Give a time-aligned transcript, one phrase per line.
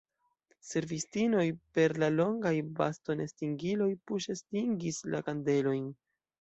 [0.69, 1.43] Servistinoj
[1.75, 5.89] per la longaj bastonestingiloj puŝestingis la kandelojn.